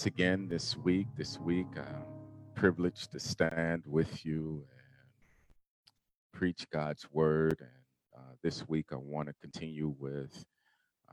[0.00, 1.06] once again this week.
[1.14, 2.06] This week, I'm
[2.54, 7.58] privileged to stand with you and preach God's word.
[7.60, 7.68] And
[8.16, 10.42] uh, this week, I want to continue with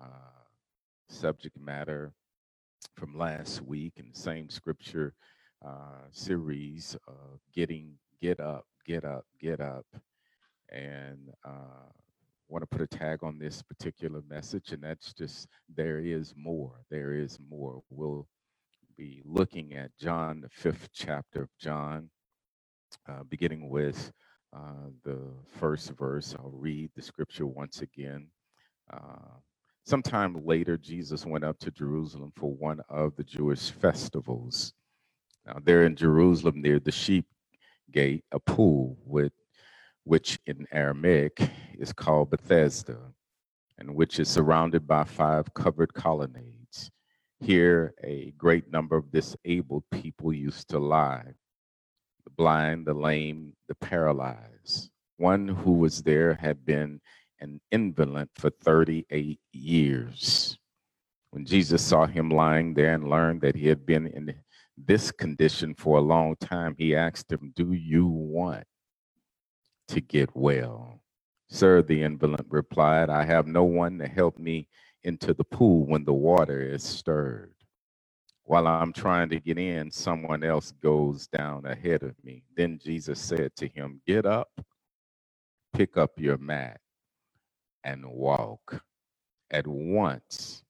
[0.01, 0.39] uh,
[1.09, 2.13] subject matter
[2.95, 5.13] from last week in the same scripture
[5.67, 9.85] uh, series of getting, get up, get up, get up.
[10.69, 11.91] And uh,
[12.47, 16.85] want to put a tag on this particular message, and that's just there is more.
[16.89, 17.81] There is more.
[17.89, 18.25] We'll
[18.97, 22.09] be looking at John, the fifth chapter of John,
[23.07, 24.11] uh, beginning with
[24.55, 25.19] uh, the
[25.59, 26.35] first verse.
[26.37, 28.27] I'll read the scripture once again.
[28.91, 29.37] Uh,
[29.85, 34.73] sometime later, Jesus went up to Jerusalem for one of the Jewish festivals.
[35.45, 37.25] Now, there in Jerusalem, near the sheep
[37.91, 39.33] gate, a pool with
[40.05, 42.97] which in Aramaic is called Bethesda,
[43.77, 46.89] and which is surrounded by five covered colonnades.
[47.39, 51.33] Here, a great number of disabled people used to lie
[52.23, 54.89] the blind, the lame, the paralyzed.
[55.17, 56.99] One who was there had been
[57.39, 60.57] an invalid for 38 years.
[61.31, 64.33] When Jesus saw him lying there and learned that he had been in
[64.77, 68.65] this condition for a long time, he asked him, Do you want
[69.87, 71.01] to get well.
[71.49, 74.67] Sir, the invalid replied, I have no one to help me
[75.07, 77.53] into the pool when the water is stirred.
[78.43, 82.43] While I'm trying to get in, someone else goes down ahead of me.
[82.57, 84.49] Then Jesus said to him, Get up,
[85.73, 86.81] pick up your mat,
[87.85, 88.83] and walk.
[89.49, 90.63] At once,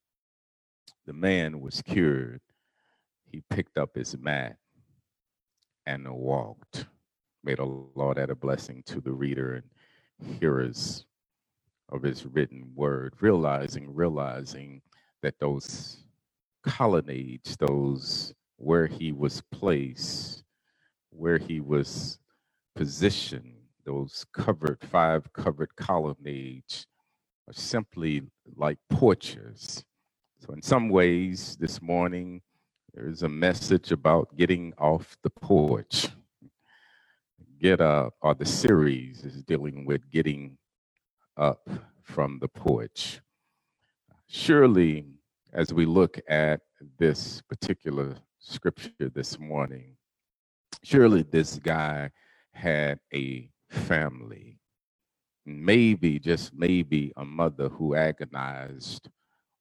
[1.07, 2.41] the man was cured.
[3.25, 4.57] He picked up his mat
[5.87, 6.85] and walked.
[7.43, 9.63] May the Lord add a blessing to the reader
[10.19, 11.07] and hearers
[11.89, 14.81] of his written word, realizing, realizing
[15.21, 16.03] that those
[16.65, 20.43] colonnades, those where he was placed,
[21.11, 22.19] where he was
[22.75, 23.53] positioned,
[23.85, 26.85] those covered, five covered colonnades
[27.47, 28.21] are simply
[28.55, 29.83] like porches.
[30.39, 32.41] So, in some ways, this morning,
[32.93, 36.09] there is a message about getting off the porch
[37.59, 40.57] get up, or the series is dealing with getting
[41.37, 41.69] up
[42.03, 43.21] from the porch.
[44.27, 45.05] Surely,
[45.53, 46.61] as we look at
[46.99, 49.97] this particular scripture this morning,
[50.83, 52.11] surely this guy
[52.53, 54.59] had a family.
[55.45, 59.09] Maybe, just maybe, a mother who agonized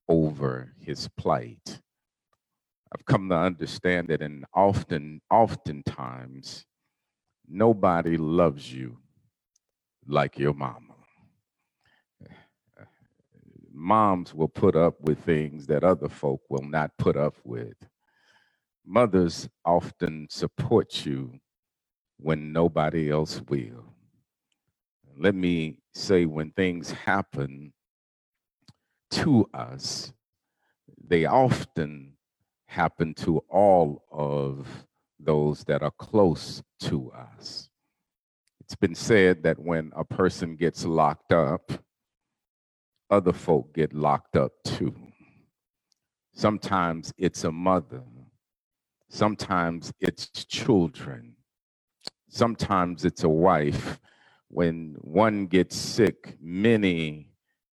[0.09, 1.81] over his plight.
[2.95, 6.63] I've come to understand that, and often, oftentimes,
[7.49, 8.99] Nobody loves you
[10.07, 10.86] like your mama.
[13.79, 17.77] Moms will put up with things that other folk will not put up with.
[18.87, 21.39] Mothers often support you
[22.17, 23.85] when nobody else will.
[25.19, 27.75] Let me say, when things happen
[29.11, 30.11] to us,
[31.07, 32.15] they often
[32.67, 34.87] happen to all of
[35.21, 37.69] those that are close to us.
[38.61, 41.73] It's been said that when a person gets locked up,
[43.11, 44.95] other folk get locked up too.
[46.35, 48.03] Sometimes it's a mother,
[49.09, 51.37] sometimes it's children,
[52.29, 54.01] sometimes it's a wife.
[54.49, 57.31] When one gets sick, many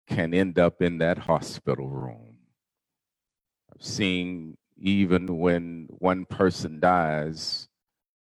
[0.08, 2.38] can end up in that hospital room.
[3.74, 7.68] I've seen even when one person dies,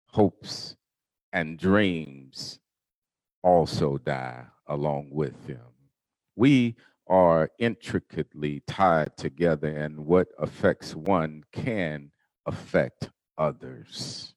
[0.08, 0.76] hopes
[1.34, 2.60] and dreams
[3.44, 5.74] also die along with them.
[6.36, 6.76] We
[7.08, 12.12] are intricately tied together, and what affects one can
[12.46, 14.34] affect others.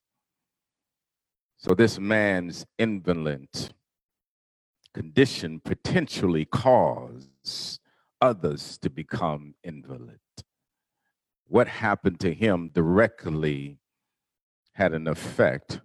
[1.56, 3.48] So, this man's invalid
[4.94, 7.80] condition potentially caused
[8.20, 10.18] others to become invalid
[11.48, 13.78] what happened to him directly
[14.72, 15.80] had an effect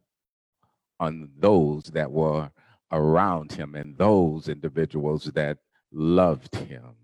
[1.00, 2.52] on those that were
[2.92, 5.58] around him and those individuals that
[5.94, 6.96] loved him.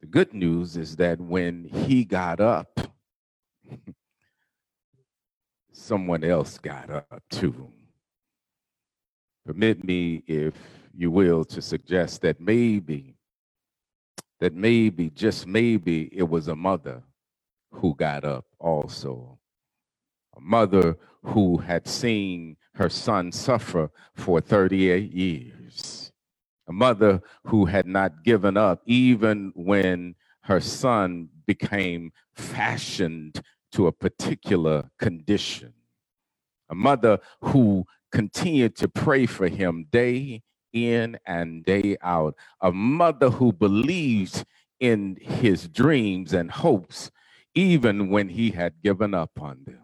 [0.00, 2.80] The good news is that when he got up,
[5.72, 7.70] someone else got up too.
[9.46, 10.54] Permit me, if
[10.94, 13.16] you will, to suggest that maybe,
[14.40, 17.02] that maybe, just maybe, it was a mother
[17.72, 19.38] who got up also.
[20.36, 26.01] A mother who had seen her son suffer for 38 years.
[26.68, 33.42] A mother who had not given up even when her son became fashioned
[33.72, 35.74] to a particular condition.
[36.70, 40.42] A mother who continued to pray for him day
[40.72, 42.36] in and day out.
[42.60, 44.44] A mother who believes
[44.80, 47.10] in his dreams and hopes,
[47.54, 49.80] even when he had given up on them.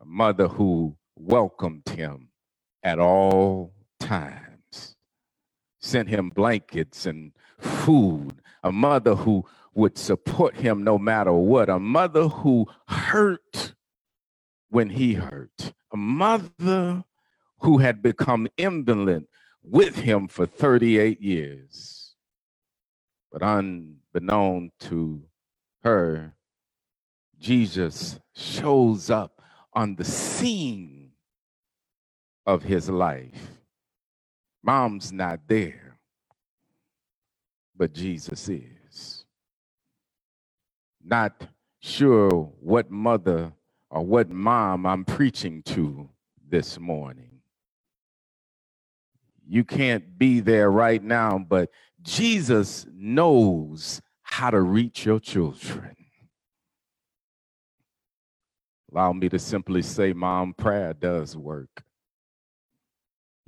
[0.00, 2.30] A mother who welcomed him
[2.82, 4.49] at all times,
[5.80, 8.40] sent him blankets and food.
[8.62, 9.44] A mother who
[9.74, 11.68] would support him no matter what.
[11.68, 13.74] A mother who hurt
[14.68, 15.72] when he hurt.
[15.92, 17.04] A mother
[17.60, 19.28] who had become indolent
[19.62, 22.14] with him for 38 years.
[23.32, 25.24] But unbeknown to
[25.82, 26.34] her,
[27.38, 29.40] Jesus shows up
[29.72, 31.12] on the scene
[32.44, 33.59] of his life.
[34.62, 35.98] Mom's not there,
[37.76, 39.24] but Jesus is.
[41.02, 41.48] Not
[41.80, 42.30] sure
[42.60, 43.52] what mother
[43.90, 46.08] or what mom I'm preaching to
[46.48, 47.40] this morning.
[49.48, 51.70] You can't be there right now, but
[52.02, 55.96] Jesus knows how to reach your children.
[58.92, 61.82] Allow me to simply say, Mom, prayer does work.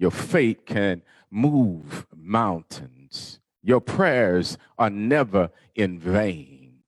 [0.02, 1.00] Your faith can
[1.30, 3.38] move mountains.
[3.62, 6.80] Your prayers are never in vain.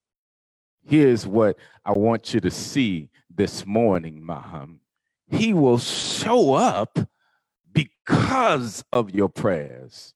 [0.83, 4.81] Here's what I want you to see this morning, Mom.
[5.29, 6.99] He will show up
[7.73, 10.13] because of your prayers.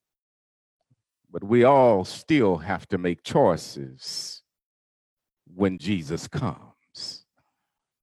[1.30, 4.42] But we all still have to make choices
[5.54, 7.26] when Jesus comes.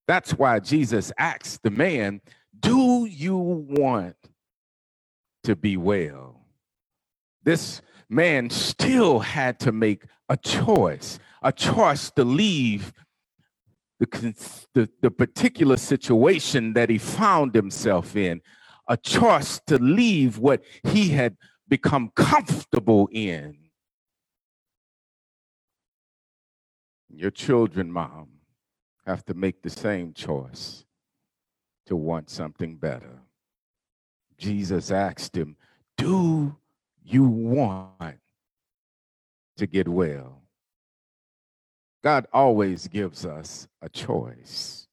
[0.07, 2.21] That's why Jesus asked the man,
[2.57, 4.15] Do you want
[5.45, 6.41] to be well?
[7.43, 12.93] This man still had to make a choice, a choice to leave
[13.99, 18.41] the, the, the particular situation that he found himself in,
[18.87, 21.37] a choice to leave what he had
[21.67, 23.57] become comfortable in.
[27.09, 28.27] Your children, mom,
[29.05, 30.83] have to make the same choice
[31.85, 33.21] to want something better.
[34.37, 35.55] Jesus asked him,
[35.97, 36.55] Do
[37.03, 38.19] you want
[39.57, 40.41] to get well?
[42.03, 44.87] God always gives us a choice.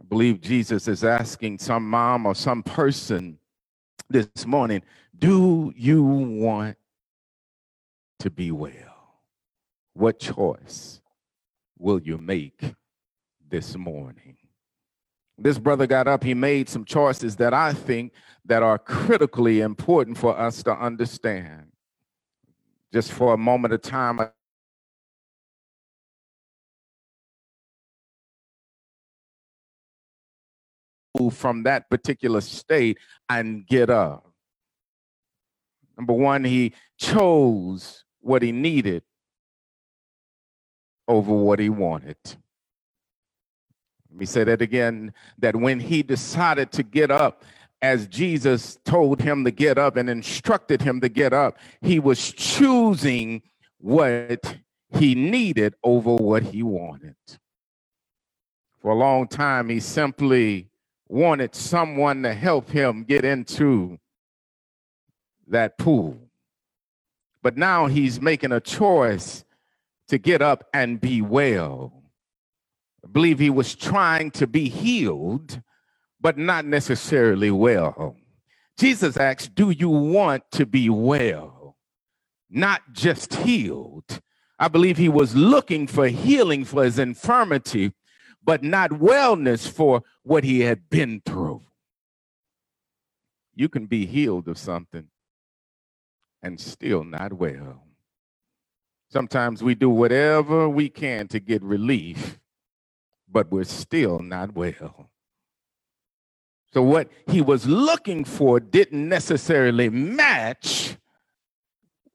[0.00, 3.38] I believe Jesus is asking some mom or some person
[4.10, 4.82] this morning,
[5.18, 6.76] do you want
[8.20, 9.20] to be well?
[9.94, 11.00] What choice
[11.78, 12.74] will you make
[13.48, 14.37] this morning?
[15.38, 18.12] This brother got up, he made some choices that I think
[18.44, 21.66] that are critically important for us to understand.
[22.92, 24.18] Just for a moment of time,
[31.32, 32.98] from that particular state
[33.28, 34.24] and get up.
[35.96, 39.02] Number one, he chose what he needed
[41.08, 42.16] over what he wanted.
[44.18, 47.44] Let me say that again that when he decided to get up,
[47.80, 52.32] as Jesus told him to get up and instructed him to get up, he was
[52.32, 53.42] choosing
[53.78, 54.56] what
[54.90, 57.14] he needed over what he wanted.
[58.82, 60.68] For a long time, he simply
[61.06, 64.00] wanted someone to help him get into
[65.46, 66.18] that pool.
[67.40, 69.44] But now he's making a choice
[70.08, 71.97] to get up and be well.
[73.04, 75.62] I believe he was trying to be healed,
[76.20, 78.16] but not necessarily well.
[78.78, 81.76] Jesus asked, Do you want to be well?
[82.50, 84.20] Not just healed.
[84.58, 87.92] I believe he was looking for healing for his infirmity,
[88.44, 91.62] but not wellness for what he had been through.
[93.54, 95.08] You can be healed of something
[96.42, 97.84] and still not well.
[99.10, 102.38] Sometimes we do whatever we can to get relief,
[103.30, 105.10] but we're still not well.
[106.72, 110.96] So, what he was looking for didn't necessarily match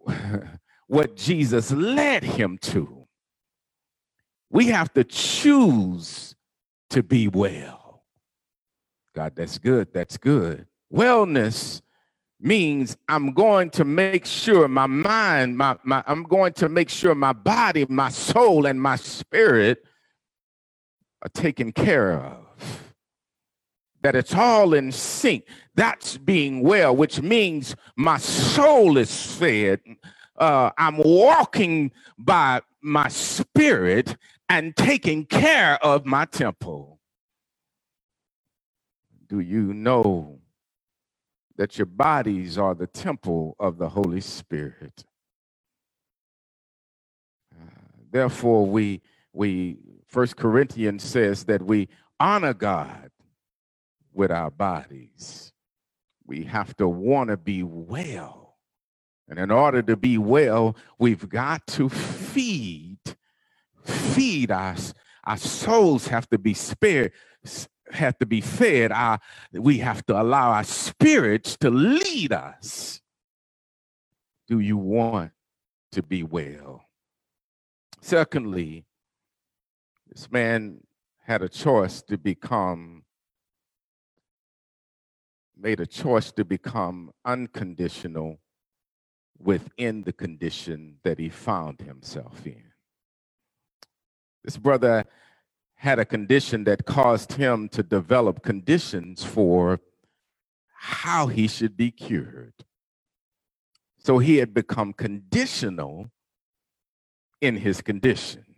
[0.87, 3.07] what Jesus led him to.
[4.49, 6.35] We have to choose
[6.91, 8.03] to be well.
[9.15, 9.91] God, that's good.
[9.93, 10.67] That's good.
[10.93, 11.81] Wellness
[12.39, 17.15] means I'm going to make sure my mind, my, my I'm going to make sure
[17.15, 19.83] my body, my soul, and my spirit
[21.23, 22.93] are taken care of.
[24.01, 25.45] That it's all in sync.
[25.75, 29.79] That's being well, which means my soul is fed.
[30.37, 34.17] Uh, I'm walking by my spirit
[34.49, 36.99] and taking care of my temple.
[39.29, 40.39] Do you know
[41.55, 45.05] that your bodies are the temple of the Holy Spirit?
[47.53, 47.69] Uh,
[48.11, 49.01] therefore, we
[49.33, 53.09] we First Corinthians says that we honor God
[54.13, 55.51] with our bodies.
[56.25, 58.57] We have to want to be well.
[59.27, 62.99] And in order to be well, we've got to feed,
[63.83, 64.93] feed us.
[65.23, 67.13] Our souls have to be spared,
[67.91, 68.91] have to be fed.
[68.91, 69.19] Our,
[69.51, 73.01] we have to allow our spirits to lead us.
[74.47, 75.31] Do you want
[75.93, 76.85] to be well?
[78.01, 78.85] Secondly,
[80.13, 80.79] this man
[81.21, 83.03] had a choice to become
[85.57, 88.39] made a choice to become unconditional
[89.39, 92.63] within the condition that he found himself in.
[94.43, 95.05] This brother
[95.75, 99.79] had a condition that caused him to develop conditions for
[100.75, 102.53] how he should be cured.
[103.97, 106.11] So he had become conditional
[107.41, 108.52] in his condition.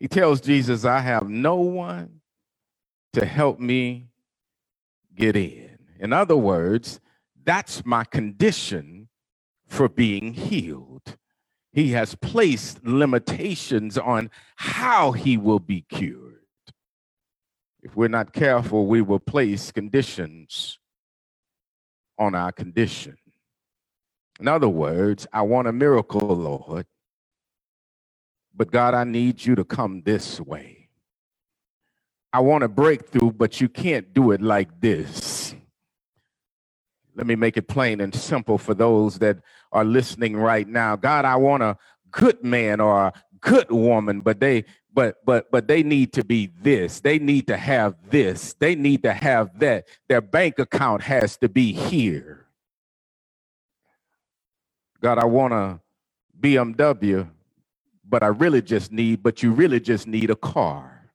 [0.00, 2.20] He tells Jesus, I have no one
[3.12, 4.08] to help me
[5.14, 5.78] get in.
[6.00, 7.00] In other words,
[7.44, 9.08] that's my condition
[9.68, 11.16] for being healed.
[11.72, 16.40] He has placed limitations on how he will be cured.
[17.82, 20.78] If we're not careful, we will place conditions
[22.18, 23.16] on our condition.
[24.40, 26.86] In other words, I want a miracle, Lord,
[28.60, 30.90] but God, I need you to come this way.
[32.30, 35.54] I want a breakthrough, but you can't do it like this.
[37.16, 39.38] Let me make it plain and simple for those that
[39.72, 40.94] are listening right now.
[40.94, 41.78] God, I want a
[42.10, 46.50] good man or a good woman, but they but but but they need to be
[46.60, 47.00] this.
[47.00, 48.52] They need to have this.
[48.58, 49.88] They need to have that.
[50.06, 52.44] Their bank account has to be here.
[55.00, 55.80] God, I want a
[56.38, 57.26] BMW,
[58.10, 61.12] but I really just need, but you really just need a car.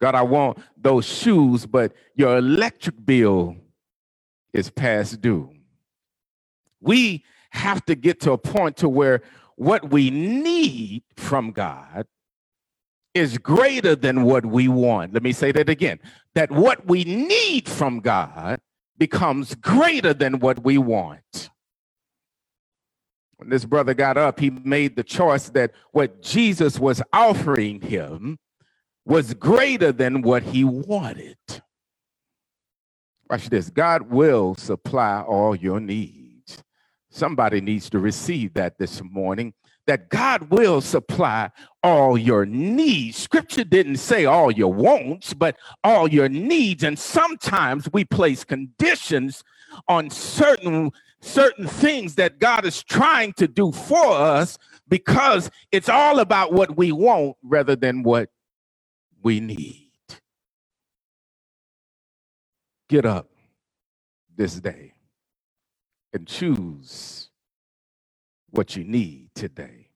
[0.00, 3.56] God, I want those shoes, but your electric bill
[4.52, 5.52] is past due.
[6.80, 9.22] We have to get to a point to where
[9.56, 12.06] what we need from God
[13.14, 15.14] is greater than what we want.
[15.14, 15.98] Let me say that again.
[16.34, 18.60] That what we need from God
[18.98, 21.48] becomes greater than what we want.
[23.38, 28.38] When this brother got up, he made the choice that what Jesus was offering him
[29.04, 31.36] was greater than what he wanted.
[33.30, 33.70] Watch this.
[33.70, 36.62] God will supply all your needs.
[37.10, 39.52] Somebody needs to receive that this morning.
[39.86, 41.50] That God will supply
[41.82, 43.18] all your needs.
[43.18, 46.82] Scripture didn't say all your wants, but all your needs.
[46.82, 49.44] And sometimes we place conditions
[49.88, 56.20] on certain certain things that God is trying to do for us because it's all
[56.20, 58.30] about what we want rather than what
[59.22, 59.90] we need.
[62.88, 63.28] Get up
[64.36, 64.92] this day
[66.12, 67.30] and choose
[68.50, 69.88] what you need today.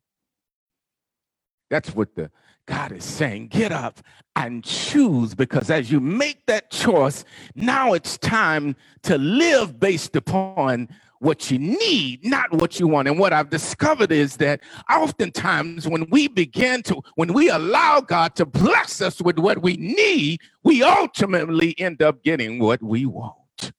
[1.71, 2.31] That's what the
[2.67, 3.49] God is saying.
[3.49, 4.01] Get up
[4.37, 7.25] and choose because as you make that choice,
[7.55, 10.89] now it's time to live based upon
[11.21, 13.07] what you need, not what you want.
[13.07, 18.35] And what I've discovered is that oftentimes when we begin to, when we allow God
[18.37, 23.73] to bless us with what we need, we ultimately end up getting what we want.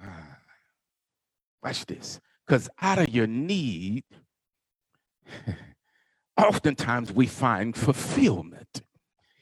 [0.00, 0.38] Ah,
[1.64, 2.20] watch this.
[2.46, 4.04] Because out of your need,
[6.36, 8.82] oftentimes we find fulfillment.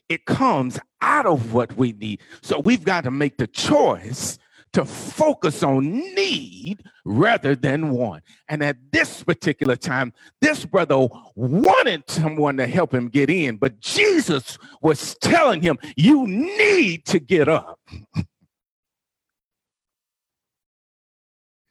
[0.09, 2.21] It comes out of what we need.
[2.43, 4.39] So we've got to make the choice
[4.75, 5.85] to focus on
[6.15, 8.25] need rather than want.
[8.49, 13.81] And at this particular time, this brother wanted someone to help him get in, but
[13.81, 17.79] Jesus was telling him, You need to get up.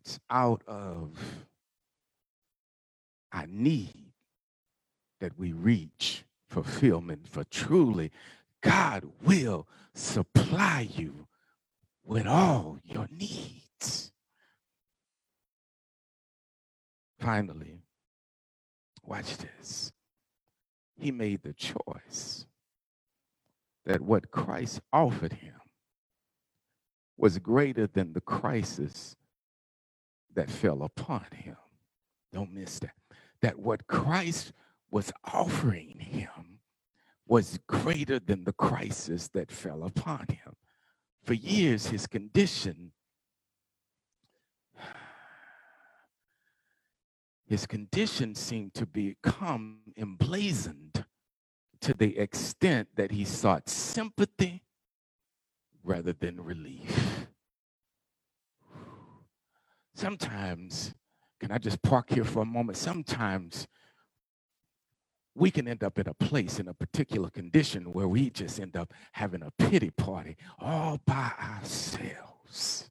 [0.05, 1.11] it's out of
[3.31, 4.02] I need
[5.23, 8.11] that we reach fulfillment, for truly
[8.61, 11.27] God will supply you
[12.03, 14.11] with all your needs.
[17.21, 17.79] Finally,
[19.01, 19.93] watch this.
[20.99, 22.45] He made the choice
[23.85, 25.55] that what Christ offered him
[27.15, 29.15] was greater than the crisis
[30.35, 31.55] that fell upon him.
[32.33, 32.95] Don't miss that.
[33.41, 34.51] That what Christ
[34.93, 36.59] was offering him
[37.25, 40.55] was greater than the crisis that fell upon him.
[41.23, 42.91] For years, his condition,
[47.47, 51.05] his condition seemed to become emblazoned
[51.81, 54.61] to the extent that he sought sympathy
[55.83, 57.25] rather than relief.
[59.95, 60.93] Sometimes,
[61.39, 62.77] can I just park here for a moment?
[62.77, 63.67] Sometimes
[65.35, 68.75] we can end up in a place in a particular condition where we just end
[68.77, 72.89] up having a pity party all by ourselves.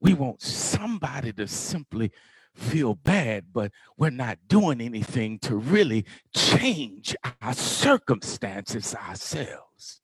[0.00, 2.12] We want somebody to simply
[2.54, 10.00] feel bad, but we're not doing anything to really change our circumstances ourselves.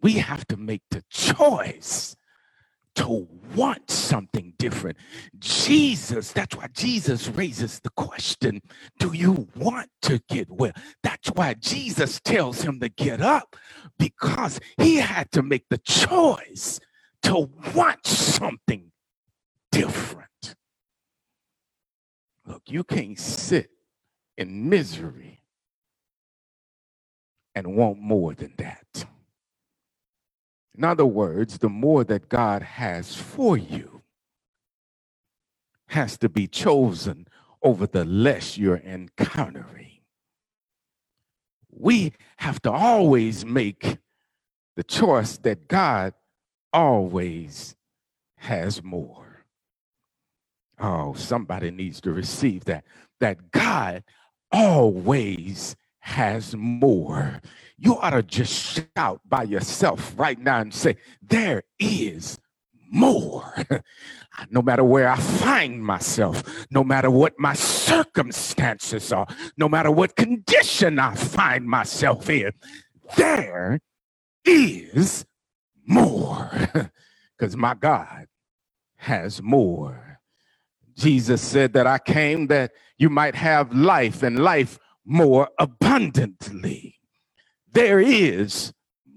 [0.00, 2.16] We have to make the choice
[2.96, 4.96] to want something different.
[5.38, 8.60] Jesus, that's why Jesus raises the question
[8.98, 10.72] Do you want to get well?
[11.02, 13.56] That's why Jesus tells him to get up
[13.98, 16.80] because he had to make the choice
[17.22, 18.92] to want something
[19.72, 20.56] different.
[22.46, 23.70] Look, you can't sit
[24.38, 25.42] in misery
[27.54, 29.06] and want more than that.
[30.76, 34.02] In other words, the more that God has for you
[35.88, 37.28] has to be chosen
[37.62, 40.00] over the less you're encountering.
[41.70, 43.98] We have to always make
[44.76, 46.14] the choice that God
[46.72, 47.76] always
[48.38, 49.44] has more.
[50.80, 52.84] Oh, somebody needs to receive that.
[53.20, 54.04] That God
[54.52, 55.76] always
[56.06, 57.40] has more
[57.78, 62.38] you ought to just shout by yourself right now and say, There is
[62.90, 63.52] more.
[64.50, 70.16] no matter where I find myself, no matter what my circumstances are, no matter what
[70.16, 72.52] condition I find myself in,
[73.16, 73.80] there
[74.44, 75.24] is
[75.86, 76.50] more.
[77.38, 78.28] Because my God
[78.96, 80.20] has more.
[80.96, 86.96] Jesus said that I came that you might have life and life more abundantly
[87.76, 88.72] there is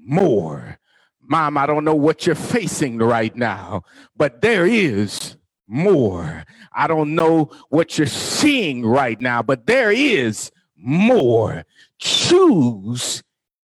[0.05, 0.79] more.
[1.21, 3.83] Mom, I don't know what you're facing right now,
[4.17, 6.43] but there is more.
[6.73, 11.63] I don't know what you're seeing right now, but there is more.
[11.99, 13.23] Choose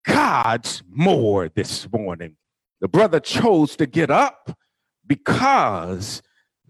[0.05, 2.35] God's more this morning.
[2.81, 4.57] The brother chose to get up
[5.07, 6.21] because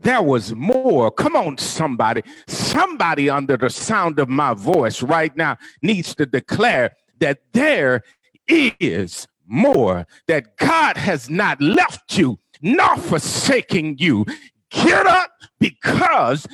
[0.04, 1.12] there was more.
[1.12, 2.24] Come on, somebody.
[2.48, 8.04] Somebody under the sound of my voice right now needs to declare that there
[8.48, 14.26] is more, that God has not left you nor forsaking you.
[14.70, 16.48] Get up because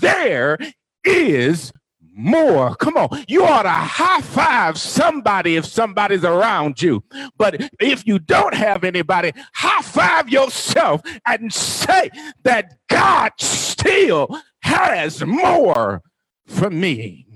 [0.00, 0.58] there
[1.04, 1.72] is
[2.14, 2.76] more.
[2.76, 3.24] Come on.
[3.28, 7.04] You ought to high five somebody if somebody's around you.
[7.36, 12.10] But if you don't have anybody, high five yourself and say
[12.44, 14.28] that God still
[14.62, 16.02] has more
[16.46, 17.26] for me.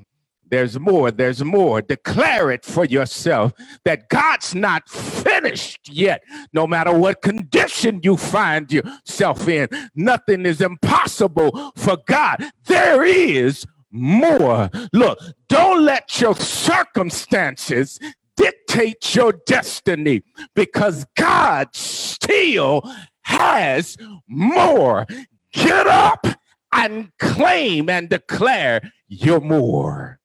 [0.50, 1.82] There's more, there's more.
[1.82, 3.52] Declare it for yourself
[3.84, 6.22] that God's not finished yet.
[6.52, 12.44] No matter what condition you find yourself in, nothing is impossible for God.
[12.66, 14.70] There is more.
[14.92, 17.98] Look, don't let your circumstances
[18.36, 20.22] dictate your destiny
[20.54, 22.82] because God still
[23.22, 23.96] has
[24.28, 25.06] more.
[25.52, 26.26] Get up
[26.72, 30.20] and claim and declare you're more.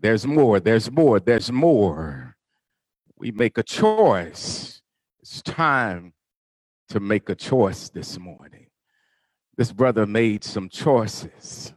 [0.00, 2.36] There's more, there's more, there's more.
[3.16, 4.80] We make a choice.
[5.20, 6.14] It's time
[6.88, 8.68] to make a choice this morning.
[9.56, 11.74] This brother made some choices.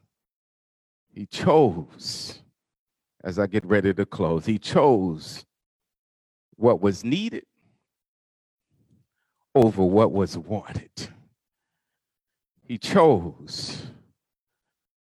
[1.14, 2.42] He chose,
[3.24, 5.46] as I get ready to close, he chose
[6.56, 7.46] what was needed
[9.54, 11.10] over what was wanted.
[12.64, 13.92] He chose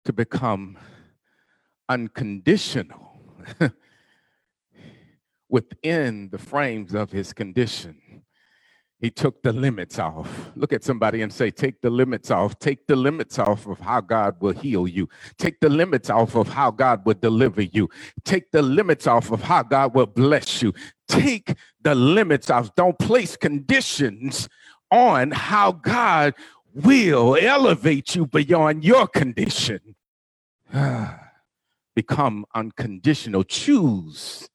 [0.04, 0.78] to become
[1.88, 3.20] unconditional
[5.50, 8.02] within the frames of his condition.
[9.00, 10.52] He took the limits off.
[10.56, 12.58] Look at somebody and say, Take the limits off.
[12.60, 15.10] Take the limits off of how God will heal you.
[15.38, 17.90] Take the limits off of how God will deliver you.
[18.24, 20.74] Take the limits off of how God will bless you.
[21.08, 22.74] Take the limits off.
[22.76, 24.48] Don't place conditions
[24.90, 26.34] on how God
[26.74, 29.96] will elevate you beyond your condition.
[31.96, 33.44] become unconditional.
[33.44, 34.50] Choose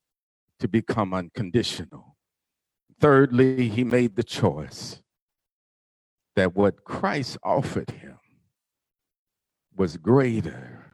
[0.58, 2.09] to become unconditional.
[3.00, 5.00] Thirdly, he made the choice
[6.36, 8.18] that what Christ offered him
[9.74, 10.92] was greater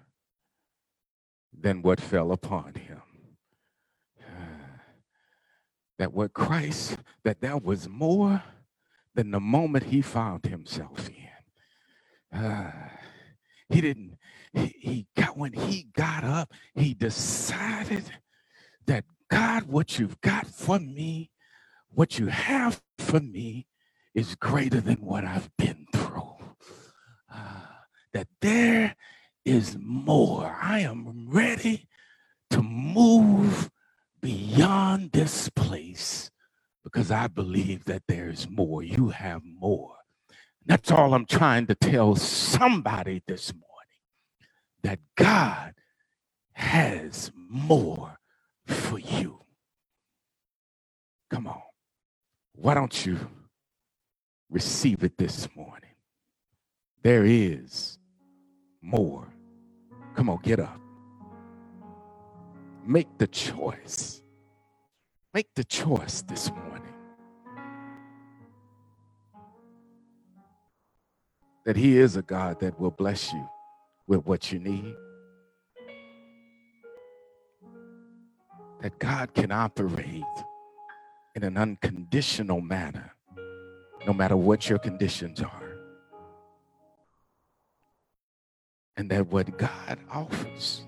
[1.53, 3.03] than what fell upon him.
[5.99, 8.43] That what Christ, that that was more
[9.15, 11.09] than the moment he found himself
[12.33, 12.73] in.
[13.69, 14.17] He didn't,
[14.53, 18.05] he, he got, when he got up, he decided
[18.87, 21.33] that God, what you've got for me,
[21.97, 23.69] what you have for me
[24.15, 26.37] is greater than what I've been through.
[27.35, 27.63] Uh,
[28.15, 28.97] that there
[29.47, 30.59] is more.
[30.63, 31.89] I am ready
[32.51, 33.71] to move
[34.23, 36.31] beyond this place
[36.85, 38.83] because I believe that there's more.
[38.83, 39.97] You have more.
[40.67, 43.65] That's all I'm trying to tell somebody this morning
[44.83, 45.75] that God
[46.55, 48.19] has more
[48.67, 49.41] for you.
[51.31, 51.63] Come on.
[52.57, 53.19] Why don't you
[54.51, 55.91] receive it this morning?
[57.03, 57.99] There is
[58.83, 59.29] more.
[60.15, 60.81] Come on, get up.
[62.85, 64.23] Make the choice.
[65.35, 66.95] Make the choice this morning
[71.67, 73.49] that He is a God that will bless you
[74.07, 74.95] with what you need.
[78.81, 80.25] That God can operate
[81.37, 83.13] in an unconditional manner,
[84.07, 85.77] no matter what your conditions are.
[88.97, 90.87] And that what God offers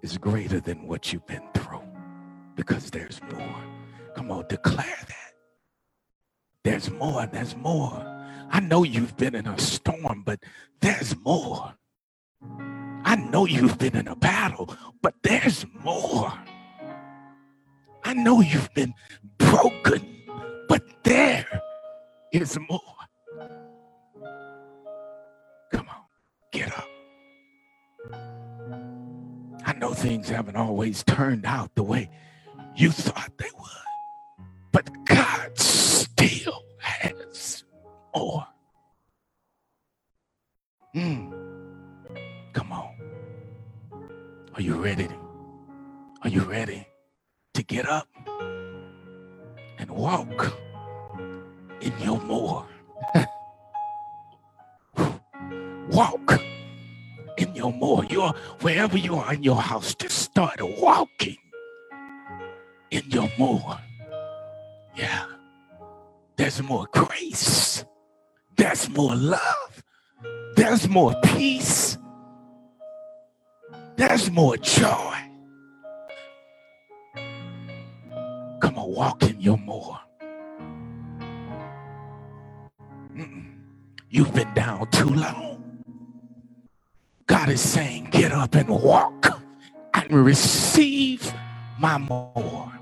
[0.00, 1.82] is greater than what you've been through
[2.56, 3.62] because there's more.
[4.16, 5.32] Come on, declare that.
[6.64, 8.02] There's more, there's more.
[8.50, 10.40] I know you've been in a storm, but
[10.80, 11.74] there's more.
[13.04, 16.32] I know you've been in a battle, but there's more.
[18.08, 18.94] I know you've been
[19.36, 20.00] broken,
[20.66, 21.46] but there
[22.32, 22.80] is more.
[25.70, 26.04] Come on,
[26.50, 26.88] get up.
[29.66, 32.08] I know things haven't always turned out the way
[32.74, 37.62] you thought they would, but God still has
[38.16, 38.46] more.
[40.96, 41.30] Mm.
[42.54, 42.94] Come on.
[44.54, 45.08] Are you ready?
[46.22, 46.86] Are you ready
[47.68, 48.08] get up
[49.78, 50.56] and walk
[51.80, 52.66] in your more?
[55.90, 56.42] walk
[57.36, 58.04] in your more.
[58.06, 61.36] You're wherever you are in your house, just start walking
[62.90, 63.78] in your more.
[64.96, 65.26] Yeah.
[66.36, 67.84] There's more grace.
[68.56, 69.82] There's more love.
[70.56, 71.98] There's more peace.
[73.96, 75.27] There's more joy.
[78.98, 79.96] Walk in your more.
[83.14, 83.46] Mm-mm.
[84.10, 85.84] You've been down too long.
[87.26, 89.40] God is saying, get up and walk
[89.94, 91.32] and receive
[91.78, 92.72] my more.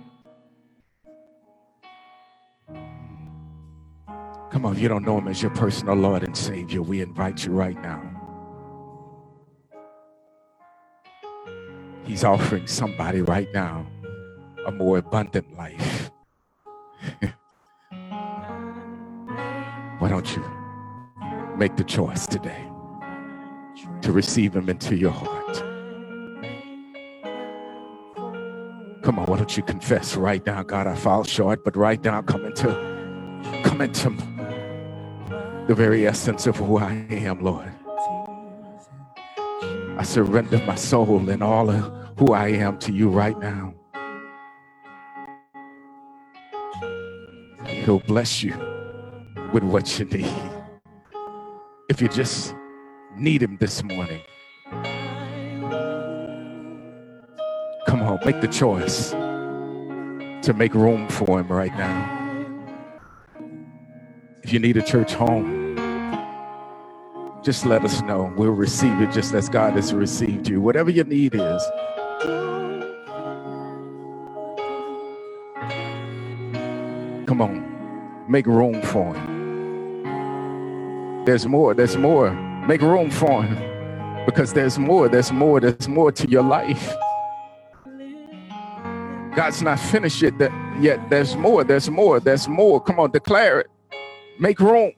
[4.51, 7.45] Come on, if you don't know him as your personal Lord and Savior, we invite
[7.45, 8.03] you right now.
[12.05, 13.87] He's offering somebody right now
[14.67, 15.86] a more abundant life.
[19.99, 20.45] Why don't you
[21.57, 22.67] make the choice today?
[24.03, 25.63] to receive him into your heart.
[29.03, 32.23] Come on, why don't you confess right now, God, I fall short, but right now
[32.23, 32.69] come into
[33.65, 34.11] come into
[35.67, 37.73] the very essence of who I am, Lord.
[39.99, 43.75] I surrender my soul and all of who I am to you right now.
[47.87, 48.55] He'll bless you
[49.53, 50.35] with what you need.
[51.89, 52.55] If you just
[53.17, 54.23] need him this morning.
[57.87, 62.27] Come on, make the choice to make room for him right now.
[64.43, 65.77] If you need a church home,
[67.45, 68.33] just let us know.
[68.37, 70.61] We'll receive it just as God has received you.
[70.61, 71.65] Whatever your need is.
[77.27, 77.76] Come on,
[78.29, 79.47] make room for him.
[81.25, 82.31] There's more, there's more.
[82.67, 86.95] Make room for him because there's more, there's more, there's more to your life.
[89.35, 90.35] God's not finished yet.
[90.81, 92.81] Yet there's more, there's more, there's more.
[92.81, 93.69] Come on, declare it.
[94.41, 94.93] Make room.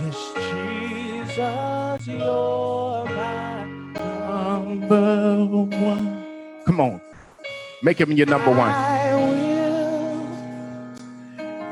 [0.00, 6.26] Yes, Jesus, you're my number one.
[6.66, 7.02] Come on.
[7.82, 8.70] Make him your number one.
[8.70, 9.34] I will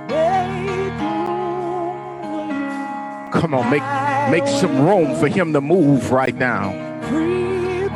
[0.09, 2.71] make room.
[3.33, 3.83] Come on, make
[4.31, 6.73] make some room for him to move right now.
[7.03, 7.91] Prepare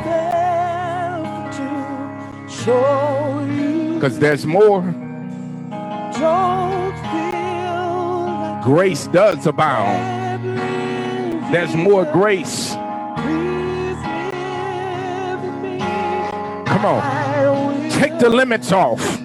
[1.53, 3.95] to show you.
[3.95, 4.83] Because there's more.
[6.21, 10.29] Don't feel like Grace does abound.
[11.53, 12.75] There's more grace.
[13.17, 15.79] Please live in me.
[16.65, 17.89] Come on.
[17.91, 19.19] Take the limits off.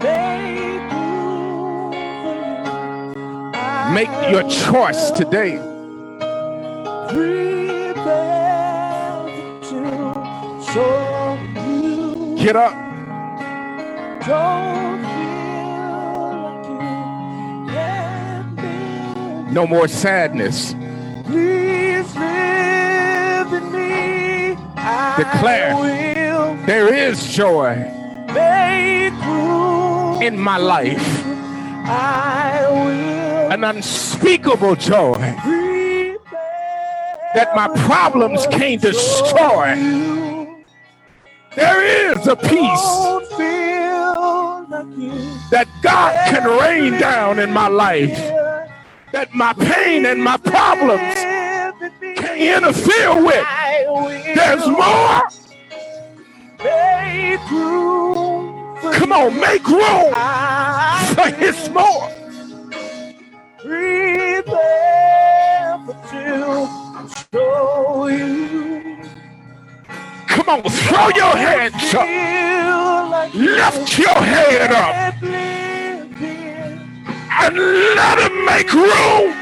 [0.00, 3.52] make room for you.
[3.54, 5.58] I Make your choice today.
[7.08, 8.04] Prepare
[9.62, 12.36] to show you.
[12.38, 12.74] Get up.
[19.54, 20.74] No more sadness.
[21.26, 24.56] Please live in me.
[24.76, 26.66] I Declare.
[26.66, 27.74] There is joy
[30.22, 31.24] in my life.
[31.74, 35.14] I will An unspeakable joy
[37.34, 39.76] that my problems can't destroy.
[41.56, 42.86] There is a peace
[45.50, 48.33] that God can rain down in my life.
[49.14, 51.14] That my pain and my problems
[52.16, 53.46] can't interfere with.
[54.36, 55.22] There's more.
[58.94, 60.14] Come on, make room
[61.14, 62.10] for His more.
[70.28, 73.34] Come on, throw your hands up.
[73.34, 75.53] Lift your head up.
[77.44, 77.58] And
[77.96, 79.34] let Him make room.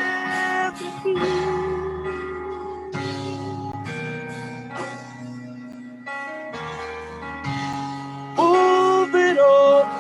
[8.37, 9.91] Move it over.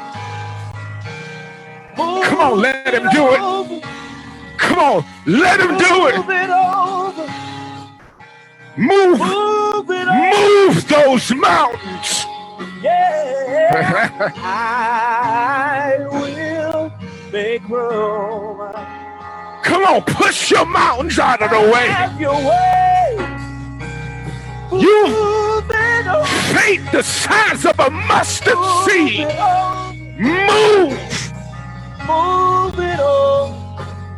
[1.98, 3.40] Move Come on, let him do it.
[3.40, 3.80] over.
[4.58, 6.16] Come on, let Him do it.
[6.16, 7.28] Move it over.
[8.78, 10.66] Move, Move it over.
[10.68, 12.26] move those mountains.
[12.82, 14.32] Yeah.
[14.36, 15.96] I
[17.32, 18.58] make room.
[19.64, 21.88] Come on, push your mountains out of the way.
[21.88, 23.18] Have your way.
[24.72, 25.06] You
[26.54, 29.28] faith the size of a mustard Move seed.
[30.18, 30.98] Move,
[32.06, 33.56] Move it over.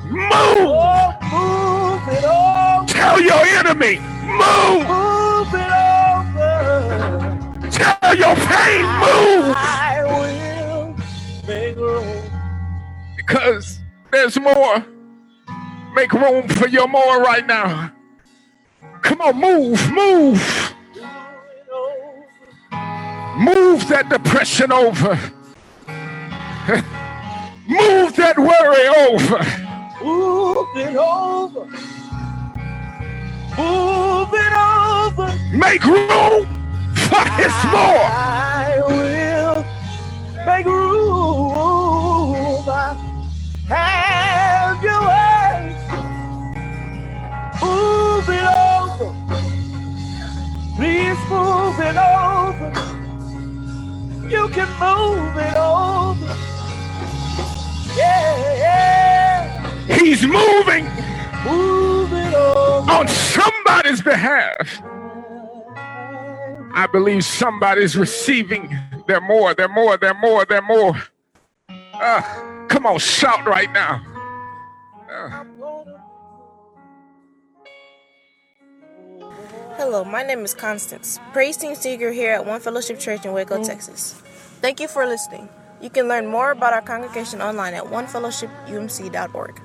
[0.04, 0.30] move.
[0.32, 2.86] Oh, move it over.
[2.88, 4.88] Tell your enemy, move.
[4.88, 7.70] Move it over.
[7.70, 9.53] Tell your pain, move.
[14.14, 14.86] There's more.
[15.94, 17.92] Make room for your more right now.
[19.02, 20.74] Come on, move, move.
[20.94, 21.04] Move
[21.50, 22.24] it over.
[23.38, 25.18] Move that depression over.
[27.68, 29.38] Move that worry over.
[30.04, 31.66] Move it over.
[33.58, 35.28] Move it over.
[35.56, 36.46] Make room
[36.94, 38.04] for his more.
[38.06, 39.64] I will
[40.46, 41.13] make room.
[51.30, 52.72] Move it over.
[54.28, 56.36] You can move it over.
[57.96, 59.96] Yeah, yeah.
[59.98, 60.86] He's moving
[61.44, 62.90] Move it over.
[62.90, 64.82] on somebody's behalf.
[66.74, 68.76] I believe somebody's receiving
[69.08, 70.94] their more, their more, their more, their more.
[71.94, 72.22] Uh,
[72.68, 74.02] come on, shout right now.
[75.10, 75.44] Uh,
[79.76, 83.58] Hello, my name is Constance, praise team speaker here at One Fellowship Church in Waco,
[83.58, 83.66] mm.
[83.66, 84.12] Texas.
[84.60, 85.48] Thank you for listening.
[85.82, 89.60] You can learn more about our congregation online at onefellowshipumc.org.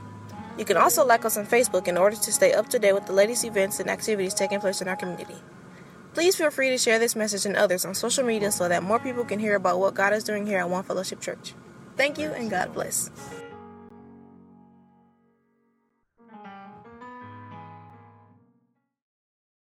[0.58, 3.06] You can also like us on Facebook in order to stay up to date with
[3.06, 5.36] the latest events and activities taking place in our community.
[6.16, 8.98] Please feel free to share this message and others on social media so that more
[8.98, 11.54] people can hear about what God is doing here at One Fellowship Church.
[11.98, 13.12] Thank you and God bless.